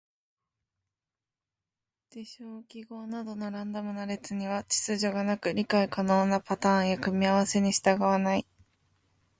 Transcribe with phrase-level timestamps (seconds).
[2.09, 8.47] 事象・記号などのランダムな列には秩序がなく、理解可能なパターンや組み合わせに従わない。